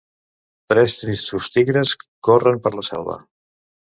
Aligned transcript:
Tres 0.71 0.95
tristos 1.01 1.49
tigres 1.57 1.93
corren 2.29 2.59
per 2.65 2.75
la 2.79 2.87
selva. 2.91 3.19